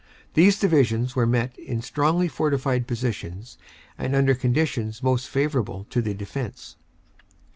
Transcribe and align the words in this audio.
These 0.33 0.57
Divisions 0.57 1.15
were 1.15 1.27
met 1.27 1.55
in 1.59 1.83
strongly 1.83 2.27
fortified 2.27 2.87
positions 2.87 3.59
and 3.99 4.15
under 4.15 4.33
conditions 4.33 5.03
most 5.03 5.29
favorable 5.29 5.85
to 5.91 6.01
the 6.01 6.15
defense. 6.15 6.75